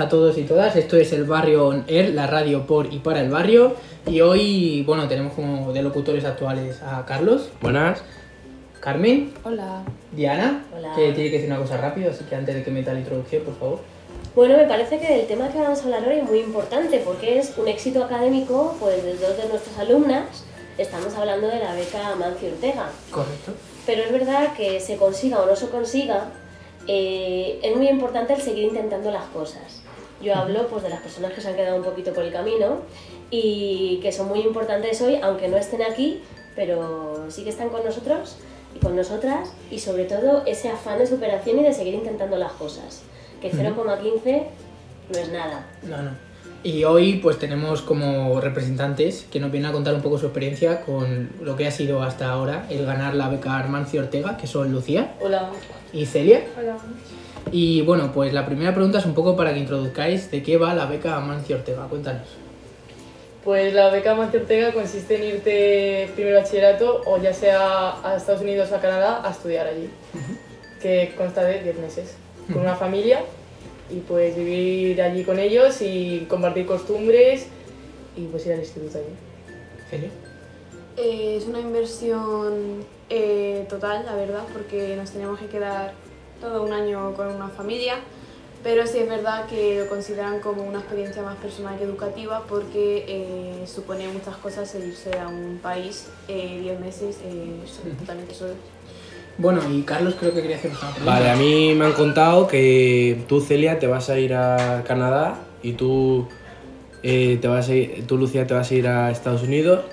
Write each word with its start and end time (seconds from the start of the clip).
a 0.00 0.08
todos 0.08 0.38
y 0.38 0.42
todas. 0.42 0.74
Esto 0.76 0.96
es 0.96 1.12
el 1.12 1.24
Barrio 1.24 1.68
On 1.68 1.84
Air, 1.86 2.14
la 2.14 2.26
radio 2.26 2.66
por 2.66 2.92
y 2.92 2.98
para 2.98 3.20
el 3.20 3.30
barrio. 3.30 3.74
Y 4.06 4.22
hoy, 4.22 4.82
bueno, 4.86 5.06
tenemos 5.08 5.34
como 5.34 5.72
de 5.72 5.82
locutores 5.82 6.24
actuales 6.24 6.82
a 6.82 7.04
Carlos, 7.04 7.50
Buenas. 7.60 8.02
Carmen, 8.80 9.30
Hola. 9.44 9.82
Diana, 10.12 10.64
Hola. 10.74 10.94
que 10.96 11.12
tiene 11.12 11.28
que 11.30 11.36
decir 11.36 11.50
una 11.50 11.58
cosa 11.58 11.76
rápido, 11.76 12.10
así 12.10 12.24
que 12.24 12.34
antes 12.34 12.54
de 12.54 12.64
que 12.64 12.70
meta 12.70 12.94
la 12.94 13.00
introducción, 13.00 13.42
por 13.44 13.58
favor. 13.58 13.80
Bueno, 14.34 14.56
me 14.56 14.64
parece 14.64 14.98
que 14.98 15.20
el 15.20 15.26
tema 15.26 15.50
que 15.50 15.58
vamos 15.58 15.80
a 15.80 15.84
hablar 15.84 16.08
hoy 16.08 16.20
es 16.20 16.24
muy 16.24 16.38
importante 16.38 17.02
porque 17.04 17.38
es 17.38 17.58
un 17.58 17.68
éxito 17.68 18.02
académico 18.02 18.76
pues, 18.80 19.04
de 19.04 19.18
dos 19.18 19.36
de 19.36 19.48
nuestras 19.48 19.78
alumnas. 19.78 20.44
Estamos 20.78 21.14
hablando 21.14 21.46
de 21.48 21.58
la 21.58 21.74
beca 21.74 22.14
Mancio 22.18 22.48
Ortega. 22.48 22.88
Correcto. 23.10 23.52
Pero 23.84 24.02
es 24.02 24.12
verdad 24.12 24.54
que 24.54 24.80
se 24.80 24.96
consiga 24.96 25.40
o 25.40 25.46
no 25.46 25.54
se 25.54 25.68
consiga, 25.68 26.30
eh, 26.86 27.60
es 27.62 27.76
muy 27.76 27.88
importante 27.88 28.32
el 28.32 28.40
seguir 28.40 28.64
intentando 28.64 29.10
las 29.10 29.24
cosas. 29.26 29.82
Yo 30.20 30.34
hablo 30.34 30.66
pues, 30.68 30.82
de 30.82 30.90
las 30.90 31.00
personas 31.00 31.32
que 31.32 31.40
se 31.40 31.48
han 31.48 31.56
quedado 31.56 31.76
un 31.76 31.84
poquito 31.84 32.12
por 32.12 32.24
el 32.24 32.32
camino 32.32 32.80
y 33.30 34.00
que 34.02 34.12
son 34.12 34.28
muy 34.28 34.40
importantes 34.40 35.00
hoy, 35.00 35.18
aunque 35.22 35.48
no 35.48 35.56
estén 35.56 35.82
aquí, 35.82 36.22
pero 36.54 37.26
sí 37.30 37.44
que 37.44 37.50
están 37.50 37.70
con 37.70 37.84
nosotros 37.84 38.36
y 38.74 38.78
con 38.78 38.94
nosotras 38.96 39.52
y 39.70 39.78
sobre 39.78 40.04
todo 40.04 40.44
ese 40.46 40.68
afán 40.68 40.98
de 40.98 41.06
superación 41.06 41.60
y 41.60 41.62
de 41.62 41.72
seguir 41.72 41.94
intentando 41.94 42.36
las 42.36 42.52
cosas. 42.52 43.02
Que 43.40 43.50
0,15 43.50 44.42
no 45.12 45.18
es 45.18 45.28
nada. 45.30 45.66
No, 45.82 46.02
no. 46.02 46.10
Y 46.62 46.84
hoy 46.84 47.16
pues 47.16 47.38
tenemos 47.38 47.80
como 47.80 48.38
representantes 48.38 49.26
que 49.32 49.40
nos 49.40 49.50
vienen 49.50 49.70
a 49.70 49.72
contar 49.72 49.94
un 49.94 50.02
poco 50.02 50.18
su 50.18 50.26
experiencia 50.26 50.82
con 50.82 51.30
lo 51.40 51.56
que 51.56 51.66
ha 51.66 51.70
sido 51.70 52.02
hasta 52.02 52.30
ahora 52.30 52.66
el 52.68 52.84
ganar 52.84 53.14
la 53.14 53.30
beca 53.30 53.56
Armancio 53.56 54.02
Ortega, 54.02 54.36
que 54.36 54.46
son 54.46 54.70
Lucía 54.70 55.14
Hola. 55.20 55.48
y 55.94 56.04
Celia. 56.04 56.44
Hola. 56.58 56.76
Y 57.52 57.82
bueno, 57.82 58.12
pues 58.12 58.32
la 58.32 58.46
primera 58.46 58.72
pregunta 58.72 58.98
es 58.98 59.06
un 59.06 59.14
poco 59.14 59.36
para 59.36 59.52
que 59.52 59.60
introduzcáis 59.60 60.30
de 60.30 60.42
qué 60.42 60.56
va 60.56 60.74
la 60.74 60.86
beca 60.86 61.16
Amancio 61.16 61.56
Ortega. 61.56 61.86
Cuéntanos. 61.88 62.28
Pues 63.44 63.72
la 63.72 63.90
beca 63.90 64.14
Mancio 64.14 64.40
Ortega 64.40 64.72
consiste 64.72 65.16
en 65.16 65.36
irte 65.36 66.10
primero 66.14 66.38
a 66.38 66.42
bachillerato 66.42 67.02
o 67.06 67.18
ya 67.18 67.32
sea 67.32 68.06
a 68.06 68.16
Estados 68.16 68.42
Unidos 68.42 68.70
o 68.70 68.76
a 68.76 68.80
Canadá 68.80 69.26
a 69.26 69.30
estudiar 69.30 69.66
allí, 69.66 69.88
que 70.80 71.14
consta 71.16 71.42
de 71.44 71.62
10 71.62 71.78
meses, 71.78 72.16
con 72.52 72.62
una 72.62 72.76
familia 72.76 73.20
y 73.90 74.00
pues 74.00 74.36
vivir 74.36 75.00
allí 75.02 75.24
con 75.24 75.38
ellos 75.38 75.80
y 75.80 76.26
compartir 76.28 76.66
costumbres 76.66 77.46
y 78.16 78.26
pues 78.26 78.46
ir 78.46 78.52
al 78.52 78.60
instituto 78.60 78.98
allí. 78.98 79.14
Celia. 79.88 80.10
Eh, 80.96 81.36
es 81.38 81.46
una 81.46 81.60
inversión 81.60 82.84
eh, 83.08 83.64
total, 83.68 84.04
la 84.04 84.14
verdad, 84.14 84.44
porque 84.52 84.94
nos 84.96 85.10
tenemos 85.10 85.38
que 85.38 85.46
quedar 85.46 85.94
todo 86.40 86.62
un 86.64 86.72
año 86.72 87.12
con 87.14 87.28
una 87.28 87.48
familia, 87.48 87.96
pero 88.62 88.86
sí 88.86 88.98
es 88.98 89.08
verdad 89.08 89.46
que 89.46 89.80
lo 89.80 89.88
consideran 89.88 90.40
como 90.40 90.62
una 90.62 90.80
experiencia 90.80 91.22
más 91.22 91.36
personal 91.36 91.78
que 91.78 91.84
educativa 91.84 92.42
porque 92.48 93.04
eh, 93.08 93.66
supone 93.66 94.08
muchas 94.08 94.36
cosas 94.36 94.74
el 94.74 94.88
irse 94.88 95.18
a 95.18 95.28
un 95.28 95.58
país 95.62 96.08
10 96.28 96.80
meses 96.80 97.18
eh, 97.24 97.60
totalmente 97.98 98.34
solo. 98.34 98.54
Bueno, 99.38 99.60
y 99.70 99.82
Carlos 99.82 100.16
creo 100.18 100.34
que 100.34 100.42
quería 100.42 100.56
hacer 100.56 100.70
una 100.70 100.80
pregunta. 100.80 101.04
Vale, 101.04 101.30
a 101.30 101.36
mí 101.36 101.74
me 101.74 101.86
han 101.86 101.92
contado 101.92 102.46
que 102.46 103.24
tú, 103.26 103.40
Celia, 103.40 103.78
te 103.78 103.86
vas 103.86 104.10
a 104.10 104.18
ir 104.18 104.34
a 104.34 104.84
Canadá 104.86 105.38
y 105.62 105.72
tú, 105.72 106.28
eh, 107.02 107.38
te 107.40 107.48
vas 107.48 107.68
a 107.70 107.74
ir, 107.74 108.06
tú, 108.06 108.18
Lucía, 108.18 108.46
te 108.46 108.52
vas 108.52 108.70
a 108.70 108.74
ir 108.74 108.86
a 108.86 109.10
Estados 109.10 109.42
Unidos. 109.42 109.84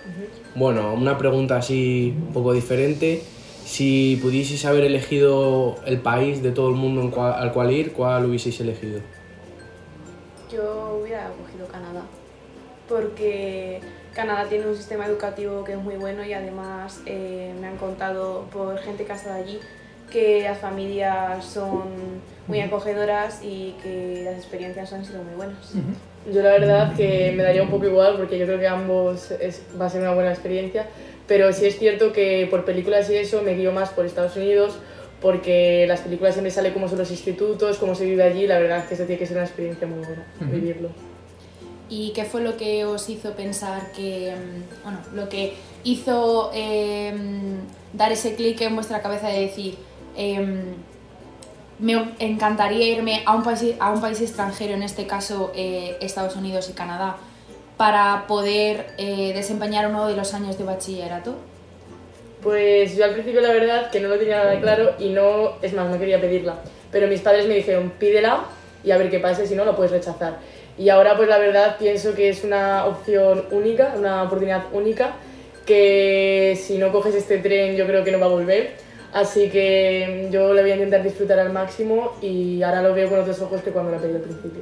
Bueno, 0.56 0.94
una 0.94 1.18
pregunta 1.18 1.56
así 1.56 2.14
un 2.28 2.34
poco 2.34 2.52
diferente. 2.52 3.24
Si 3.68 4.18
pudieseis 4.22 4.64
haber 4.64 4.86
elegido 4.86 5.76
el 5.86 6.00
país 6.00 6.42
de 6.42 6.52
todo 6.52 6.70
el 6.70 6.76
mundo 6.76 7.02
en 7.02 7.12
cual- 7.12 7.34
al 7.34 7.52
cual 7.52 7.70
ir, 7.72 7.92
¿cuál 7.92 8.26
hubieseis 8.26 8.58
elegido? 8.62 9.02
Yo 10.50 11.00
hubiera 11.02 11.30
cogido 11.42 11.68
Canadá, 11.68 12.04
porque 12.88 13.82
Canadá 14.16 14.46
tiene 14.48 14.68
un 14.68 14.76
sistema 14.78 15.06
educativo 15.06 15.66
que 15.66 15.74
es 15.74 15.78
muy 15.80 15.96
bueno 15.98 16.24
y 16.24 16.32
además 16.32 17.02
eh, 17.06 17.54
me 17.60 17.68
han 17.68 17.76
contado 17.76 18.46
por 18.54 18.78
gente 18.78 19.04
que 19.04 19.12
ha 19.12 19.16
estado 19.16 19.36
allí 19.44 19.60
que 20.10 20.44
las 20.44 20.58
familias 20.60 21.44
son 21.44 22.22
muy 22.48 22.62
acogedoras 22.62 23.42
y 23.44 23.76
que 23.84 24.22
las 24.24 24.36
experiencias 24.38 24.94
han 24.94 25.04
sido 25.04 25.22
muy 25.24 25.36
buenas. 25.36 25.74
Yo 26.34 26.42
la 26.42 26.52
verdad 26.52 26.96
que 26.96 27.34
me 27.36 27.44
daría 27.44 27.64
un 27.64 27.70
poco 27.70 27.86
igual 27.88 28.16
porque 28.16 28.40
yo 28.40 28.46
creo 28.46 28.60
que 28.60 28.68
ambos 28.70 29.32
es, 29.32 29.62
va 29.80 29.88
a 29.88 29.90
ser 29.90 30.00
una 30.02 30.14
buena 30.14 30.32
experiencia, 30.32 30.88
pero 31.28 31.52
sí 31.54 31.66
es 31.66 31.78
cierto 31.78 32.14
que 32.14 32.48
por 32.50 32.66
películas 32.66 33.10
y 33.10 33.16
eso 33.16 33.42
me 33.42 33.54
guío 33.54 33.72
más 33.72 33.90
por 33.90 34.06
Estados 34.06 34.36
Unidos 34.36 34.78
porque 35.22 35.86
las 35.88 36.02
películas 36.02 36.36
siempre 36.36 36.52
sale 36.52 36.74
cómo 36.74 36.88
son 36.88 37.00
los 37.00 37.10
institutos, 37.12 37.78
cómo 37.78 37.96
se 37.96 38.06
vive 38.06 38.24
allí, 38.24 38.46
la 38.46 38.60
verdad 38.60 38.80
es 38.80 38.86
que 38.86 38.94
eso 38.94 39.04
tiene 39.04 39.18
que 39.20 39.26
ser 39.26 39.38
una 39.38 39.46
experiencia 39.46 39.88
muy 39.88 40.00
buena, 40.00 40.26
vivirlo. 40.40 40.90
¿Y 41.90 42.12
qué 42.12 42.26
fue 42.26 42.42
lo 42.42 42.58
que 42.58 42.86
os 42.86 43.10
hizo 43.10 43.32
pensar 43.32 43.92
que, 43.94 44.36
mm, 44.36 44.84
bueno, 44.84 45.00
lo 45.16 45.30
que 45.30 45.54
hizo 45.84 46.52
eh, 46.54 47.14
dar 47.94 48.12
ese 48.12 48.36
clic 48.36 48.62
en 48.62 48.76
vuestra 48.76 49.02
cabeza 49.02 49.30
de 49.30 49.40
decir, 49.40 49.76
em, 50.16 50.76
me 51.80 51.94
encantaría 52.20 52.88
irme 52.90 53.24
a 53.26 53.36
un 53.36 53.44
país, 53.44 53.76
a 53.80 53.92
un 53.92 54.02
país 54.02 54.20
extranjero, 54.22 54.74
en 54.74 54.84
este 54.84 55.08
caso 55.08 55.52
eh, 55.56 55.98
Estados 56.02 56.36
Unidos 56.36 56.70
y 56.70 56.74
Canadá, 56.74 57.18
para 57.78 58.26
poder 58.28 58.88
eh, 58.98 59.32
desempeñar 59.34 59.88
uno 59.88 60.08
de 60.08 60.16
los 60.16 60.34
años 60.34 60.58
de 60.58 60.64
bachillerato? 60.64 61.36
Pues 62.42 62.96
yo 62.96 63.06
al 63.06 63.14
principio 63.14 63.42
la 63.42 63.52
verdad 63.52 63.90
que 63.92 64.00
no 64.00 64.10
lo 64.10 64.18
tenía 64.18 64.38
nada 64.38 64.60
claro 64.60 64.96
y 65.00 65.10
no, 65.10 65.54
es 65.62 65.74
más, 65.74 65.90
no 65.90 66.00
quería 66.00 66.20
pedirla. 66.20 66.56
Pero 66.92 67.08
mis 67.08 67.22
padres 67.22 67.48
me 67.48 67.56
dijeron, 67.56 67.92
pídela 68.00 68.46
y 68.84 68.92
a 68.92 68.98
ver 68.98 69.10
qué 69.10 69.20
pasa, 69.20 69.46
si 69.46 69.56
no, 69.56 69.66
lo 69.66 69.76
puedes 69.76 69.92
rechazar. 69.92 70.38
Y 70.78 70.90
ahora 70.90 71.16
pues 71.18 71.28
la 71.30 71.38
verdad 71.40 71.78
pienso 71.78 72.14
que 72.14 72.30
es 72.30 72.44
una 72.44 72.86
opción 72.86 73.46
única, 73.52 73.94
una 73.98 74.24
oportunidad 74.24 74.66
única, 74.74 75.16
que 75.66 76.58
si 76.60 76.78
no 76.78 76.92
coges 76.92 77.16
este 77.16 77.40
tren 77.40 77.76
yo 77.76 77.86
creo 77.86 78.04
que 78.04 78.12
no 78.12 78.20
va 78.20 78.28
a 78.28 78.30
volver. 78.30 78.72
Así 79.14 79.50
que 79.50 80.30
yo 80.32 80.54
la 80.54 80.62
voy 80.62 80.72
a 80.72 80.76
intentar 80.76 81.02
disfrutar 81.02 81.40
al 81.40 81.52
máximo 81.52 82.14
y 82.22 82.62
ahora 82.62 82.82
lo 82.82 82.94
veo 82.94 83.10
con 83.10 83.20
otros 83.20 83.42
ojos 83.42 83.62
que 83.62 83.72
cuando 83.72 83.92
la 83.92 83.98
pedí 83.98 84.16
al 84.16 84.22
principio. 84.22 84.62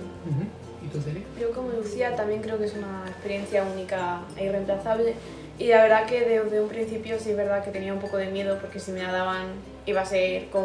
¿Y 0.83 0.87
tú, 0.87 1.01
Celia? 1.01 1.24
Yo 1.39 1.51
como 1.51 1.69
Lucía 1.69 2.15
también 2.15 2.41
creo 2.41 2.57
que 2.57 2.65
es 2.65 2.75
una 2.75 3.03
experiencia 3.07 3.63
única 3.63 4.21
e 4.37 4.45
irreemplazable. 4.45 5.13
Y 5.57 5.67
la 5.67 5.83
verdad 5.83 6.05
que 6.05 6.21
desde 6.21 6.59
un 6.59 6.69
principio 6.69 7.17
sí 7.19 7.31
es 7.31 7.37
verdad 7.37 7.63
que 7.63 7.71
tenía 7.71 7.93
un 7.93 7.99
poco 7.99 8.17
de 8.17 8.27
miedo 8.27 8.57
porque 8.59 8.79
si 8.79 8.91
me 8.91 9.01
la 9.01 9.11
daban 9.11 9.47
iba 9.85 10.01
a 10.01 10.05
ser 10.05 10.47
con 10.49 10.63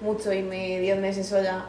mucho 0.00 0.32
irme 0.32 0.80
10 0.80 0.98
meses 0.98 1.26
sola. 1.26 1.66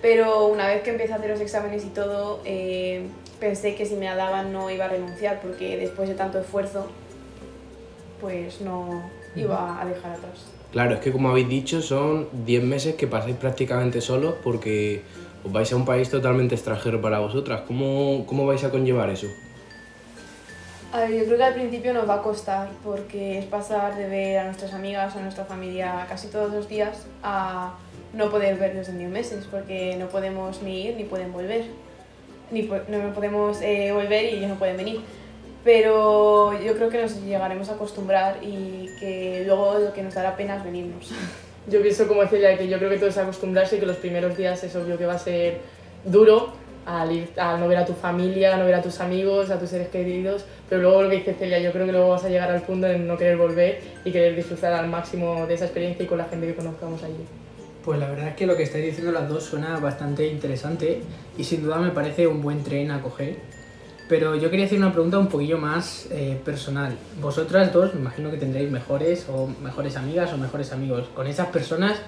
Pero 0.00 0.46
una 0.46 0.66
vez 0.68 0.82
que 0.82 0.90
empecé 0.90 1.12
a 1.12 1.16
hacer 1.16 1.30
los 1.30 1.40
exámenes 1.40 1.84
y 1.84 1.88
todo 1.88 2.40
eh, 2.44 3.06
pensé 3.40 3.74
que 3.74 3.84
si 3.84 3.94
me 3.96 4.06
la 4.06 4.16
daban 4.16 4.52
no 4.52 4.70
iba 4.70 4.84
a 4.84 4.88
renunciar 4.88 5.40
porque 5.40 5.76
después 5.76 6.08
de 6.08 6.14
tanto 6.14 6.38
esfuerzo 6.38 6.86
pues 8.20 8.60
no 8.60 9.02
iba 9.34 9.80
a 9.80 9.84
dejar 9.84 10.12
atrás. 10.12 10.46
Claro, 10.72 10.94
es 10.94 11.00
que 11.00 11.12
como 11.12 11.30
habéis 11.30 11.48
dicho, 11.48 11.80
son 11.80 12.28
10 12.44 12.62
meses 12.62 12.94
que 12.94 13.06
pasáis 13.06 13.36
prácticamente 13.36 14.00
solos 14.00 14.34
porque 14.42 15.02
os 15.48 15.52
vais 15.52 15.72
a 15.72 15.76
un 15.76 15.84
país 15.84 16.08
totalmente 16.10 16.54
extranjero 16.54 17.00
para 17.00 17.18
vosotras. 17.18 17.62
¿Cómo, 17.66 18.24
cómo 18.26 18.46
vais 18.46 18.62
a 18.64 18.70
conllevar 18.70 19.08
eso? 19.10 19.26
A 20.92 21.00
ver, 21.00 21.10
yo 21.18 21.24
creo 21.24 21.36
que 21.36 21.44
al 21.44 21.54
principio 21.54 21.92
nos 21.92 22.08
va 22.08 22.14
a 22.14 22.22
costar 22.22 22.68
porque 22.84 23.38
es 23.38 23.44
pasar 23.46 23.96
de 23.96 24.08
ver 24.08 24.38
a 24.38 24.44
nuestras 24.44 24.72
amigas 24.72 25.14
a 25.16 25.20
nuestra 25.20 25.44
familia 25.44 26.06
casi 26.08 26.28
todos 26.28 26.50
los 26.52 26.66
días 26.68 27.06
a 27.22 27.74
no 28.14 28.30
poder 28.30 28.56
verlos 28.56 28.88
en 28.88 28.96
10 28.98 29.10
meses 29.10 29.46
porque 29.50 29.96
no 29.98 30.06
podemos 30.08 30.62
ni 30.62 30.86
ir 30.86 30.96
ni 30.96 31.04
pueden 31.04 31.32
volver. 31.32 31.64
Ni 32.50 32.62
po- 32.62 32.80
no 32.88 33.12
podemos 33.12 33.60
eh, 33.60 33.92
volver 33.92 34.24
y 34.32 34.36
ellos 34.38 34.48
no 34.48 34.54
pueden 34.54 34.78
venir. 34.78 35.00
Pero 35.62 36.58
yo 36.58 36.74
creo 36.74 36.88
que 36.88 37.02
nos 37.02 37.20
llegaremos 37.22 37.68
a 37.68 37.74
acostumbrar 37.74 38.38
y 38.42 38.88
que 39.00 39.42
luego 39.44 39.78
lo 39.78 39.92
que 39.92 40.02
nos 40.02 40.14
dará 40.14 40.36
pena 40.36 40.56
es 40.56 40.64
venirnos. 40.64 41.12
Yo 41.70 41.82
pienso 41.82 42.08
como 42.08 42.26
Celia 42.26 42.56
que 42.56 42.66
yo 42.66 42.78
creo 42.78 42.90
que 42.90 42.96
todo 42.96 43.10
es 43.10 43.18
acostumbrarse 43.18 43.76
y 43.76 43.80
que 43.80 43.86
los 43.86 43.96
primeros 43.96 44.36
días 44.36 44.62
es 44.64 44.74
obvio 44.74 44.96
que 44.96 45.04
va 45.04 45.14
a 45.14 45.18
ser 45.18 45.58
duro 46.04 46.52
al, 46.86 47.12
ir, 47.12 47.28
al 47.36 47.60
no 47.60 47.68
ver 47.68 47.76
a 47.76 47.84
tu 47.84 47.92
familia, 47.92 48.54
a 48.54 48.58
no 48.58 48.64
ver 48.64 48.74
a 48.74 48.82
tus 48.82 49.00
amigos, 49.00 49.50
a 49.50 49.58
tus 49.58 49.68
seres 49.68 49.88
queridos, 49.88 50.46
pero 50.70 50.80
luego 50.80 51.02
lo 51.02 51.10
que 51.10 51.16
dice 51.16 51.34
Celia, 51.34 51.58
yo 51.58 51.70
creo 51.72 51.84
que 51.84 51.92
luego 51.92 52.08
vas 52.08 52.24
a 52.24 52.30
llegar 52.30 52.50
al 52.50 52.62
punto 52.62 52.86
de 52.86 52.98
no 52.98 53.18
querer 53.18 53.36
volver 53.36 53.80
y 54.04 54.10
querer 54.10 54.34
disfrutar 54.34 54.72
al 54.72 54.88
máximo 54.88 55.46
de 55.46 55.54
esa 55.54 55.66
experiencia 55.66 56.04
y 56.04 56.06
con 56.06 56.16
la 56.16 56.24
gente 56.24 56.46
que 56.46 56.54
conozcamos 56.54 57.02
allí. 57.02 57.26
Pues 57.84 57.98
la 58.00 58.08
verdad 58.08 58.28
es 58.28 58.36
que 58.36 58.46
lo 58.46 58.56
que 58.56 58.62
estáis 58.62 58.86
diciendo 58.86 59.12
las 59.12 59.28
dos 59.28 59.44
suena 59.44 59.78
bastante 59.78 60.26
interesante 60.26 61.02
y 61.36 61.44
sin 61.44 61.62
duda 61.62 61.76
me 61.78 61.90
parece 61.90 62.26
un 62.26 62.40
buen 62.40 62.64
tren 62.64 62.90
a 62.90 63.02
coger. 63.02 63.36
Pero 64.08 64.36
yo 64.36 64.50
quería 64.50 64.64
hacer 64.64 64.78
una 64.78 64.92
pregunta 64.92 65.18
un 65.18 65.28
poquillo 65.28 65.58
más 65.58 66.08
eh, 66.10 66.40
personal. 66.42 66.96
Vosotras 67.20 67.72
dos, 67.72 67.94
me 67.94 68.00
imagino 68.00 68.30
que 68.30 68.38
tendréis 68.38 68.70
mejores 68.70 69.26
o 69.28 69.48
mejores 69.62 69.96
amigas 69.96 70.32
o 70.32 70.38
mejores 70.38 70.72
amigos. 70.72 71.08
Con 71.14 71.26
esas 71.26 71.48
personas, 71.48 71.98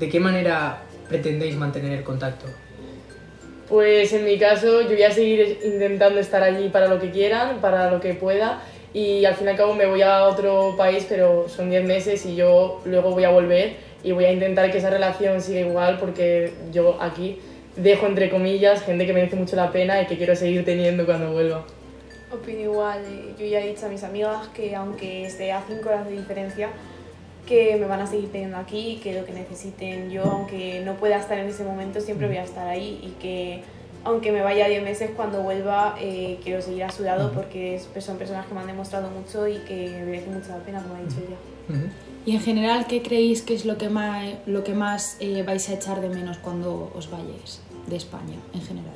¿de 0.00 0.08
qué 0.08 0.18
manera 0.18 0.82
pretendéis 1.08 1.56
mantener 1.56 1.92
el 1.92 2.02
contacto? 2.02 2.46
Pues 3.68 4.12
en 4.12 4.24
mi 4.24 4.38
caso 4.38 4.82
yo 4.82 4.90
voy 4.90 5.02
a 5.04 5.10
seguir 5.10 5.60
intentando 5.64 6.18
estar 6.18 6.42
allí 6.42 6.68
para 6.68 6.88
lo 6.88 7.00
que 7.00 7.10
quieran, 7.10 7.60
para 7.60 7.90
lo 7.90 8.00
que 8.00 8.14
pueda 8.14 8.60
y 8.92 9.24
al 9.24 9.34
fin 9.34 9.46
y 9.46 9.50
al 9.50 9.56
cabo 9.56 9.74
me 9.74 9.86
voy 9.86 10.02
a 10.02 10.24
otro 10.24 10.74
país, 10.76 11.06
pero 11.08 11.48
son 11.48 11.70
10 11.70 11.84
meses 11.84 12.26
y 12.26 12.36
yo 12.36 12.80
luego 12.84 13.10
voy 13.10 13.24
a 13.24 13.30
volver 13.30 13.74
y 14.02 14.12
voy 14.12 14.26
a 14.26 14.32
intentar 14.32 14.70
que 14.70 14.78
esa 14.78 14.90
relación 14.90 15.40
siga 15.40 15.60
igual 15.60 15.98
porque 15.98 16.52
yo 16.72 17.00
aquí 17.00 17.38
dejo 17.76 18.06
entre 18.06 18.30
comillas 18.30 18.82
gente 18.82 19.06
que 19.06 19.12
merece 19.12 19.36
mucho 19.36 19.56
la 19.56 19.72
pena 19.72 20.00
y 20.02 20.06
que 20.06 20.16
quiero 20.16 20.36
seguir 20.36 20.64
teniendo 20.64 21.04
cuando 21.06 21.32
vuelva. 21.32 21.64
Opino 22.32 22.60
igual, 22.60 23.00
eh, 23.04 23.34
yo 23.38 23.46
ya 23.46 23.60
he 23.60 23.68
dicho 23.68 23.86
a 23.86 23.88
mis 23.88 24.02
amigas 24.02 24.48
que 24.48 24.74
aunque 24.74 25.26
esté 25.26 25.52
a 25.52 25.62
5 25.66 25.88
horas 25.88 26.06
de 26.06 26.12
diferencia, 26.12 26.68
que 27.46 27.76
me 27.76 27.86
van 27.86 28.00
a 28.00 28.06
seguir 28.06 28.32
teniendo 28.32 28.56
aquí, 28.56 29.00
que 29.02 29.18
lo 29.18 29.26
que 29.26 29.32
necesiten 29.32 30.10
yo, 30.10 30.24
aunque 30.24 30.80
no 30.84 30.94
pueda 30.94 31.18
estar 31.18 31.38
en 31.38 31.48
ese 31.48 31.62
momento, 31.62 32.00
siempre 32.00 32.26
voy 32.26 32.38
a 32.38 32.44
estar 32.44 32.66
ahí 32.66 33.00
y 33.02 33.10
que 33.20 33.62
aunque 34.02 34.32
me 34.32 34.42
vaya 34.42 34.68
10 34.68 34.82
meses, 34.82 35.10
cuando 35.16 35.42
vuelva 35.42 35.96
eh, 36.00 36.38
quiero 36.42 36.60
seguir 36.60 36.84
a 36.84 36.90
su 36.90 37.04
lado 37.04 37.32
porque 37.32 37.80
son 37.98 38.18
personas 38.18 38.46
que 38.46 38.54
me 38.54 38.60
han 38.60 38.66
demostrado 38.66 39.10
mucho 39.10 39.48
y 39.48 39.58
que 39.58 40.02
merecen 40.04 40.34
mucho 40.34 40.50
la 40.50 40.58
pena, 40.58 40.82
como 40.82 40.96
ha 40.96 41.00
dicho 41.00 41.16
ella. 41.26 41.80
Y 42.26 42.34
en 42.34 42.40
general, 42.40 42.86
¿qué 42.86 43.02
creéis 43.02 43.42
que 43.42 43.54
es 43.54 43.66
lo 43.66 43.76
que 43.76 43.90
más, 43.90 44.24
lo 44.46 44.64
que 44.64 44.72
más 44.72 45.18
eh, 45.20 45.42
vais 45.42 45.68
a 45.68 45.74
echar 45.74 46.00
de 46.00 46.08
menos 46.08 46.38
cuando 46.38 46.90
os 46.94 47.10
vayáis 47.10 47.60
de 47.86 47.96
España 47.96 48.36
en 48.54 48.62
general? 48.62 48.94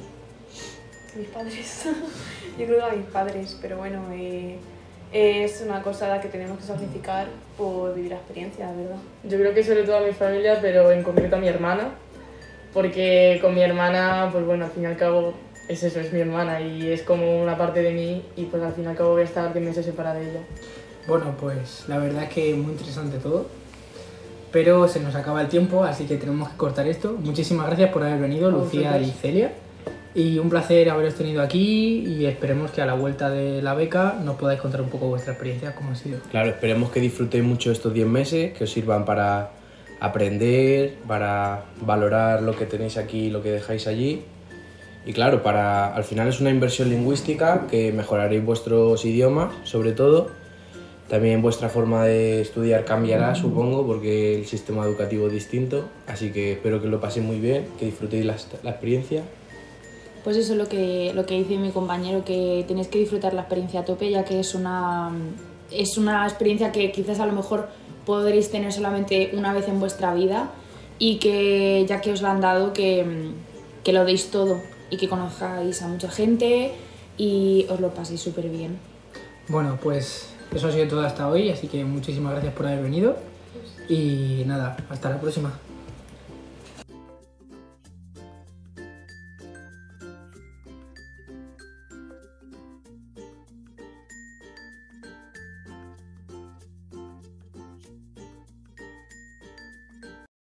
Mis 1.15 1.29
padres. 1.29 1.85
yo 2.59 2.67
creo 2.67 2.79
que 2.79 2.85
a 2.85 2.97
mis 2.97 3.07
padres, 3.07 3.59
pero 3.61 3.77
bueno, 3.77 4.03
eh, 4.13 4.57
es 5.13 5.61
una 5.61 5.83
cosa 5.83 6.07
a 6.07 6.17
la 6.17 6.21
que 6.23 6.29
tenemos 6.29 6.59
que 6.59 6.65
sacrificar 6.65 7.27
por 7.59 7.95
vivir 7.95 8.13
la 8.13 8.17
experiencia, 8.17 8.67
la 8.67 8.73
verdad. 8.73 8.97
Yo 9.25 9.39
creo 9.39 9.53
que 9.53 9.63
sobre 9.63 9.83
todo 9.83 9.99
a 9.99 10.01
mi 10.01 10.13
familia, 10.13 10.59
pero 10.63 10.91
en 10.91 11.03
concreto 11.03 11.37
a 11.37 11.39
mi 11.39 11.49
hermana, 11.49 11.91
porque 12.73 13.39
con 13.43 13.55
mi 13.55 13.61
hermana, 13.61 14.31
pues 14.33 14.47
bueno, 14.47 14.65
al 14.65 14.71
fin 14.71 14.85
y 14.85 14.87
al 14.87 14.97
cabo 14.97 15.35
es 15.69 15.83
eso, 15.83 16.01
es 16.01 16.13
mi 16.15 16.21
hermana 16.21 16.63
y 16.63 16.91
es 16.91 17.03
como 17.03 17.43
una 17.43 17.59
parte 17.59 17.83
de 17.83 17.93
mí 17.93 18.25
y 18.37 18.45
pues 18.45 18.63
al 18.63 18.73
fin 18.73 18.85
y 18.85 18.87
al 18.87 18.97
cabo 18.97 19.13
voy 19.13 19.23
a 19.23 19.25
estar 19.25 19.53
10 19.53 19.65
meses 19.65 19.85
separada 19.85 20.19
de 20.19 20.31
ella. 20.31 20.41
Bueno, 21.09 21.35
pues 21.41 21.85
la 21.89 21.97
verdad 21.97 22.25
es 22.25 22.29
que 22.29 22.55
muy 22.55 22.73
interesante 22.73 23.17
todo. 23.17 23.47
Pero 24.53 24.87
se 24.89 25.01
nos 25.01 25.15
acaba 25.15 25.41
el 25.41 25.49
tiempo, 25.49 25.83
así 25.83 26.05
que 26.05 26.19
tenemos 26.19 26.51
que 26.51 26.57
cortar 26.59 26.87
esto. 26.87 27.17
Muchísimas 27.19 27.67
gracias 27.67 27.91
por 27.91 28.05
haber 28.05 28.21
venido, 28.21 28.51
Lucía 28.51 29.01
y. 29.01 29.11
Celia. 29.11 29.53
Y 30.15 30.39
un 30.39 30.51
placer 30.51 30.91
haberos 30.91 31.15
tenido 31.15 31.41
aquí 31.43 32.05
y 32.07 32.27
esperemos 32.27 32.71
que 32.73 32.83
a 32.83 32.87
la 32.87 32.95
vuelta 32.95 33.31
de 33.31 33.63
la 33.63 33.73
beca 33.75 34.19
nos 34.23 34.37
podáis 34.37 34.61
contar 34.61 34.83
un 34.83 34.89
poco 34.89 35.07
vuestra 35.07 35.33
experiencia, 35.33 35.75
cómo 35.75 35.93
ha 35.93 35.95
sido. 35.95 36.19
Claro, 36.31 36.51
esperemos 36.51 36.91
que 36.91 37.01
disfrutéis 37.01 37.45
mucho 37.45 37.73
estos 37.73 37.95
10 37.95 38.07
meses, 38.07 38.53
que 38.53 38.65
os 38.65 38.71
sirvan 38.71 39.05
para 39.05 39.53
aprender, 40.01 40.99
para 41.07 41.65
valorar 41.81 42.43
lo 42.43 42.55
que 42.55 42.67
tenéis 42.67 42.99
aquí 42.99 43.27
y 43.27 43.31
lo 43.31 43.43
que 43.43 43.51
dejáis 43.51 43.87
allí. 43.87 44.25
Y 45.07 45.13
claro, 45.15 45.43
para 45.43 45.95
al 45.95 46.05
final 46.05 46.29
es 46.29 46.41
una 46.41 46.51
inversión 46.51 46.91
lingüística 46.91 47.67
que 47.71 47.93
mejoraréis 47.93 48.45
vuestros 48.45 49.05
idiomas, 49.07 49.55
sobre 49.65 49.93
todo. 49.93 50.48
También 51.09 51.41
vuestra 51.41 51.71
forma 51.71 52.05
de 52.05 52.43
estudiar 52.43 52.85
cambiará, 52.85 53.35
supongo, 53.35 53.87
porque 53.87 54.37
el 54.37 54.47
sistema 54.47 54.85
educativo 54.85 55.29
es 55.29 55.33
distinto. 55.33 55.89
Así 56.07 56.31
que 56.33 56.53
espero 56.53 56.83
que 56.83 56.89
lo 56.89 57.01
paséis 57.01 57.25
muy 57.25 57.41
bien, 57.41 57.67
que 57.79 57.87
disfrutéis 57.87 58.27
la, 58.27 58.37
la 58.63 58.71
experiencia. 58.71 59.23
Pues 60.23 60.37
eso 60.37 60.53
es 60.53 60.59
lo 60.59 60.69
que, 60.69 61.13
lo 61.15 61.25
que 61.25 61.39
dice 61.39 61.57
mi 61.57 61.71
compañero, 61.71 62.25
que 62.25 62.65
tenéis 62.69 62.89
que 62.89 62.99
disfrutar 62.99 63.33
la 63.33 63.43
experiencia 63.43 63.81
a 63.81 63.85
tope, 63.87 64.11
ya 64.11 64.25
que 64.25 64.41
es 64.41 64.55
una, 64.55 65.11
es 65.71 65.97
una 65.97 66.27
experiencia 66.27 66.73
que 66.73 66.93
quizás 66.93 67.21
a 67.21 67.27
lo 67.27 67.33
mejor 67.33 67.69
podréis 68.05 68.51
tener 68.51 68.73
solamente 68.73 69.31
una 69.33 69.55
vez 69.55 69.69
en 69.69 69.81
vuestra 69.81 70.13
vida 70.15 70.51
y 70.99 71.19
que 71.19 71.87
ya 71.89 72.03
que 72.03 72.13
os 72.13 72.21
la 72.21 72.33
han 72.33 72.43
dado, 72.43 72.75
que, 72.75 73.31
que 73.85 73.93
lo 73.95 74.05
deis 74.05 74.31
todo 74.31 74.61
y 74.91 74.99
que 74.99 75.09
conozcáis 75.09 75.81
a 75.81 75.89
mucha 75.89 76.11
gente 76.11 76.73
y 77.17 77.67
os 77.71 77.81
lo 77.81 77.91
paséis 77.91 78.21
súper 78.21 78.49
bien. 78.49 78.79
Bueno, 79.49 79.79
pues 79.83 80.29
eso 80.55 80.69
ha 80.69 80.73
sido 80.73 80.89
todo 80.89 81.01
hasta 81.03 81.29
hoy, 81.29 81.51
así 81.51 81.69
que 81.69 81.85
muchísimas 81.85 82.33
gracias 82.33 82.55
por 82.55 82.67
haber 82.67 82.83
venido. 82.83 83.17
Y 83.89 84.43
nada, 84.47 84.77
hasta 84.91 85.11
la 85.11 85.21
próxima. 85.21 85.53